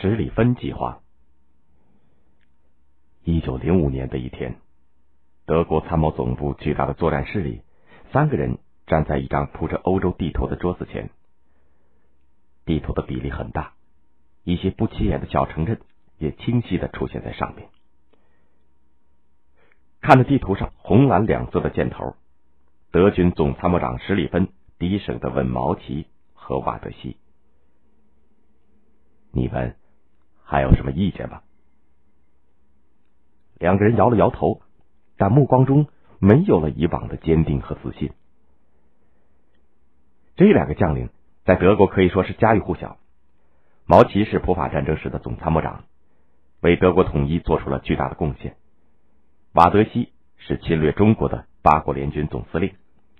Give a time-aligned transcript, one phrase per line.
[0.00, 1.00] 十里芬计划。
[3.24, 4.54] 一九零五年的一天，
[5.44, 7.62] 德国参谋总部巨大的作战室里，
[8.12, 11.10] 三个人站在一张铺着欧洲地图的桌子前。
[12.64, 13.72] 地图的比例很大，
[14.44, 15.80] 一些不起眼的小城镇
[16.18, 17.68] 也清晰的出现在上面。
[20.00, 22.14] 看着地图上红蓝两色的箭头，
[22.92, 24.46] 德军总参谋长史里芬
[24.78, 27.16] 低声的问毛奇和瓦德西
[29.34, 29.74] ：“你们
[30.48, 31.42] 还有什么意见吗？”
[33.60, 34.62] 两个人摇了摇头，
[35.16, 38.10] 但目光中没有了以往的坚定和自信。
[40.36, 41.10] 这两个将领。
[41.44, 42.98] 在德国可以说是家喻户晓。
[43.86, 45.84] 毛奇是普法战争时的总参谋长，
[46.60, 48.54] 为德国统一做出了巨大的贡献。
[49.54, 52.74] 瓦德西是侵略中国的八国联军总司令，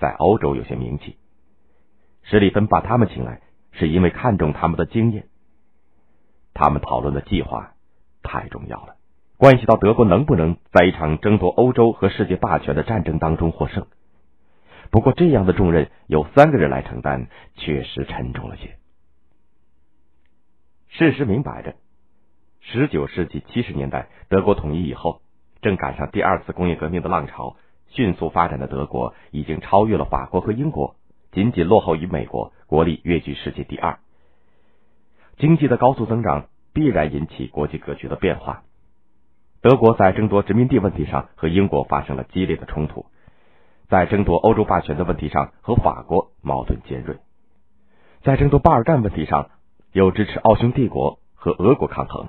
[0.00, 1.18] 在欧洲有些名气。
[2.22, 5.28] 史里芬把他们请来，是因为看中他们的经验。
[6.54, 7.74] 他们讨论的计划
[8.22, 8.94] 太重要了，
[9.36, 13.86] 关系到德国能不能在一场争夺欧洲和世界霸权的战争当中获胜。
[14.90, 18.76] 不过，这样的重任由三个人来承担，确实沉重了些。
[20.88, 21.74] 事实明摆着，
[22.60, 25.20] 十九世纪七十年代德国统一以后，
[25.60, 27.56] 正赶上第二次工业革命的浪潮，
[27.88, 30.94] 迅速发展的德国已经超越了法国和英国，
[31.32, 33.98] 仅仅落后于美国，国力跃居世界第二。
[35.38, 38.62] 经济的高速增长必然引起国际格局的变化。
[39.60, 43.06] 德国在争夺殖民地问题上和英国发生了激烈的冲突。
[43.88, 47.16] 在争夺欧洲霸权的问题上，和法国矛盾尖锐；
[48.22, 49.50] 在争夺巴尔干问题上，
[49.92, 52.28] 又支持奥匈帝国和俄国抗衡。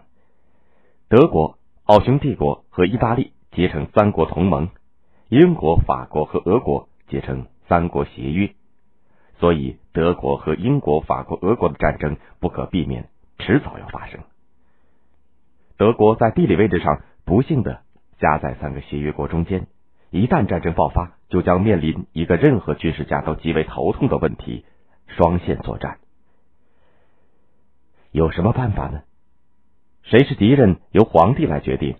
[1.08, 4.70] 德国、奥匈帝国和意大利结成三国同盟，
[5.30, 8.54] 英国、法国和俄国结成三国协约。
[9.38, 14.22] 所以，德国和英国、法国、俄国的战争不可避免，迟早要发生。
[15.78, 17.82] 德国在地理位置上不幸的
[18.18, 19.68] 夹在三个协约国中间。
[20.10, 24.64] 一旦战争爆发，就将面临一个任何军事家都极为头痛的问题：
[25.08, 25.98] 双线作战。
[28.12, 29.02] 有什么办法呢？
[30.04, 31.96] 谁是敌人，由皇帝来决定；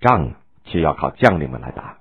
[0.00, 1.98] 仗却要靠将领们来打。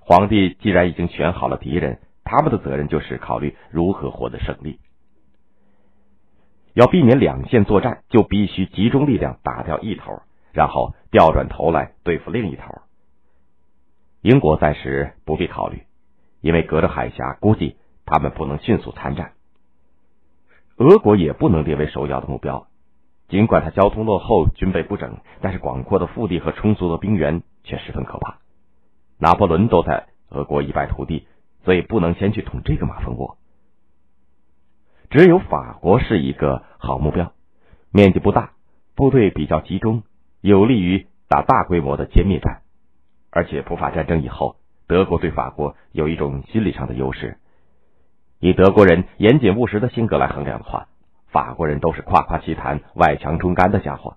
[0.00, 2.00] 皇帝既然已经选好了敌人，
[2.32, 4.80] 他们的责任就是考虑如何获得胜利。
[6.72, 12.80] 要避免两线作战，就必须集中力量打掉一头，然后调转头来对付另一头。
[14.22, 15.82] 英国暂时不必考虑，
[16.40, 17.76] 因为隔着海峡，估计
[18.06, 19.32] 他们不能迅速参战。
[20.78, 22.66] 俄国也不能列为首要的目标，
[23.28, 28.38] 尽管它交通落后、军备不整，但是广阔的腹地和充足的兵源却十分可怕。
[29.18, 31.26] 拿破仑都在俄国一败涂地，
[31.64, 33.38] 所以不能先去捅这个马蜂窝。
[35.10, 37.32] 只有法国是一个好目标，
[37.90, 38.52] 面积不大，
[38.94, 40.02] 部队比较集中，
[40.40, 42.62] 有利于打大规模的歼灭战。
[43.30, 44.56] 而且普法战争以后，
[44.86, 47.38] 德国对法国有一种心理上的优势。
[48.40, 50.88] 以德国人严谨务实的性格来衡量的话，
[51.28, 54.16] 法国人都是夸夸其谈、外强中干的家伙。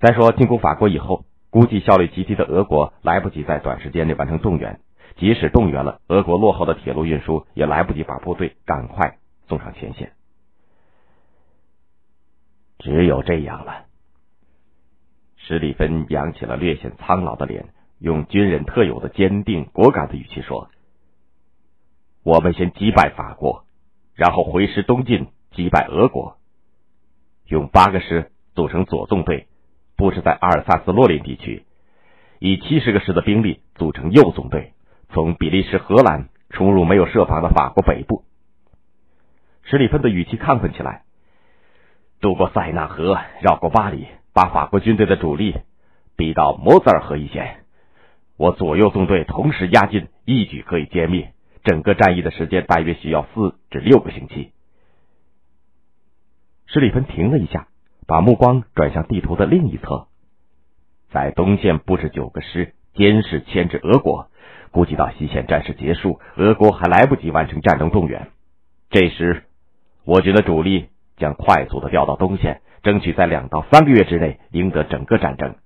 [0.00, 4.80] 再说进攻法国以后，估计效率极低的俄国来不及在短时间内完成动员，
[5.16, 10.12] 即使动员了，俄国落后的铁路运输也来不及把部队赶快送上前线。
[12.78, 13.86] 只有这样了。
[15.36, 20.70] 史蒂芬扬起了略显苍老的脸，用军人特有的坚定果敢的语气说
[22.22, 23.64] ：“我们先击败法国，
[24.14, 26.36] 然后回师东进，击败俄国。
[27.46, 29.48] 用八个师组成左纵队，
[29.96, 31.64] 布置在阿尔萨斯洛林地区；
[32.38, 34.74] 以七十个师的兵力组成右纵队，
[35.10, 38.24] 从比利时、荷兰冲入没有设防的法国北部。”
[39.64, 41.02] 史蒂芬的语气亢奋起来
[42.20, 45.56] ：“渡过塞纳河，绕过巴黎。”把法国军队的主力
[46.14, 47.64] 逼到摩泽尔河一线，
[48.36, 51.32] 我左右纵队同时压境，一举可以歼灭。
[51.64, 54.52] 整个战役的时间大约需要四至六个星期。
[56.66, 57.66] 施里芬停了一下，
[58.06, 60.06] 把目光转向地图的另一侧，
[61.10, 64.28] 在东线布置九个师，监视牵制俄国。
[64.70, 68.28] 估计到西线战事结束，俄国还来不及完成战争动员。
[68.90, 69.44] 这时，
[70.04, 72.60] 我军的主力将快速的调到东线。
[72.80, 75.56] 争取在两到三个月之内赢得整个战争，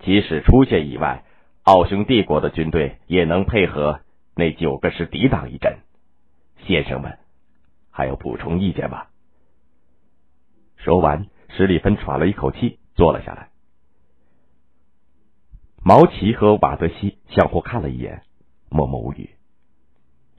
[0.00, 1.22] 即使出现意外，
[1.62, 4.00] 奥匈帝国的军队也能配合
[4.34, 5.78] 那九个师抵挡一阵。
[6.66, 7.18] 先生们，
[7.92, 9.04] 还有补充意见吗？
[10.76, 11.26] 说完，
[11.56, 13.48] 史里芬喘了一口气，坐了下来。
[15.88, 18.20] 毛奇和瓦德西相互看了一眼，
[18.68, 19.30] 默默无语。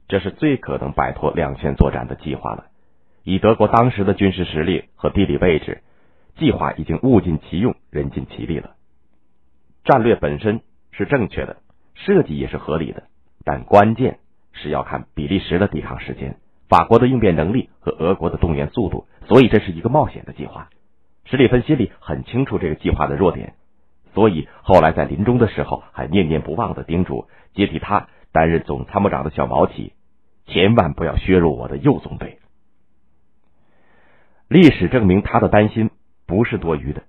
[0.06, 2.66] 这是最可能摆脱两线作战的计划了。
[3.24, 5.82] 以德国当时的军事实力和地理位置，
[6.38, 8.76] 计划已经物尽其用，人尽其力了。
[9.82, 10.60] 战略本身
[10.92, 11.56] 是正确的，
[11.94, 13.08] 设计也是合理的，
[13.44, 14.20] 但关键
[14.52, 16.36] 是要看比利时的抵抗时间、
[16.68, 20.68] 法国的应变能力和俄国的动员速度，所以这是一个冒险的计划。
[21.24, 23.54] 史蒂芬心里很清楚这个计划的弱点，
[24.14, 29.92] 所以后来在临终的时候还念念不忘的叮嘱接替他担任总参谋长的小毛奇，
[30.46, 32.38] 千万不要削弱我的右纵队。
[34.48, 35.90] 历史证明他的担心
[36.26, 37.02] 不是多余的。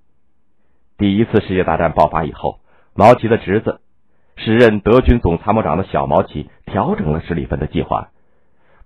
[0.98, 2.60] 第一次世界大战爆发以后，
[2.94, 3.82] 毛奇的侄子
[4.36, 8.10] 时任德军总参谋长的小毛奇调整了施里芬的计划。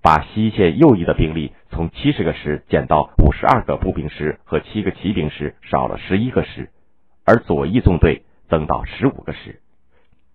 [0.02, 6.70] 把西线右翼的兵力从七十个师减到五十二个步兵师和七个骑兵师，少了十一个师，
[7.26, 9.60] 而左翼纵队增到十五个师。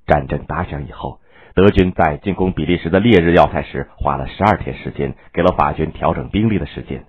[0.06, 1.20] 战争打响以后，
[1.54, 7.06] 德军在进攻比利时的烈日要塞时花了十二天时间，给了法军调整兵力的时间。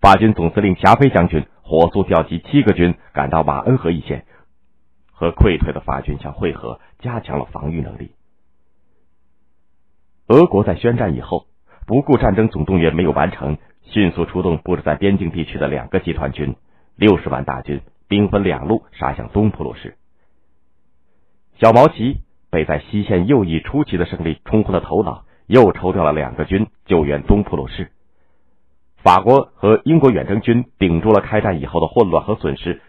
[0.00, 4.24] 法军总司令霞飞将军火速调集七个军赶到马恩河一线，
[5.12, 8.12] 和溃退的法军相会合，加强了防御能力。
[10.28, 11.46] 俄国在宣战以后。
[11.86, 16.54] 不顾战争总动员没有完成，迅速出动布置在边境地区的两个集团军，
[16.96, 19.96] 六十万大军，兵分两路杀向东普鲁士。
[21.60, 27.92] 小毛奇被在西线右翼出奇的胜利冲昏了头脑，又抽调了两个军救援东普鲁士。
[28.96, 32.80] 法国和英国远征军顶住了开战以后的混乱和损失，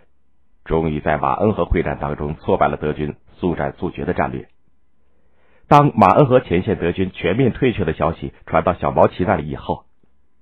[0.66, 4.48] 终于在马恩河会战当中挫败了德军速战速决的战略。
[5.68, 9.86] 当马恩河前线德军全面退却的消息传到小毛奇那里以后，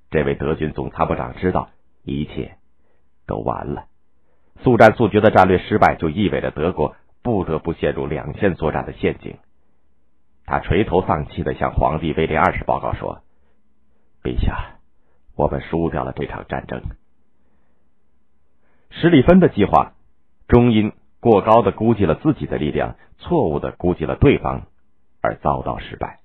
[0.09, 1.69] 这位德军总参谋长知道
[2.03, 2.55] 一切
[3.25, 3.87] 都完了。
[4.63, 9.37] 速战速决的战略失败，就意味着德国不得不陷入两线作战的陷阱。
[10.45, 13.21] 他垂头丧气的向皇帝威廉二世报告说
[14.23, 14.77] ：“陛下，
[15.35, 16.81] 我们输掉了这场战争。”
[18.91, 19.93] 史里芬的计划，
[20.47, 24.63] 终因过高的估计了自己的力量，错误的估计了对方。
[25.19, 26.19] 而遭到失败。